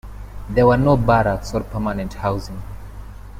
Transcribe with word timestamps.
There 0.49 0.65
were 0.65 0.77
no 0.79 0.97
barracks 0.97 1.53
or 1.53 1.59
permanent 1.61 2.15
housing. 2.15 2.63